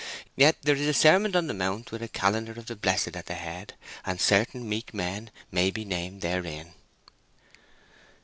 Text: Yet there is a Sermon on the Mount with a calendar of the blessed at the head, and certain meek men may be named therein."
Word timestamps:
Yet 0.35 0.55
there 0.63 0.75
is 0.75 0.87
a 0.87 0.95
Sermon 0.95 1.35
on 1.35 1.45
the 1.45 1.53
Mount 1.53 1.91
with 1.91 2.01
a 2.01 2.07
calendar 2.07 2.53
of 2.53 2.65
the 2.65 2.75
blessed 2.75 3.15
at 3.15 3.27
the 3.27 3.35
head, 3.35 3.75
and 4.03 4.19
certain 4.19 4.67
meek 4.67 4.95
men 4.95 5.29
may 5.51 5.69
be 5.69 5.85
named 5.85 6.21
therein." 6.21 6.73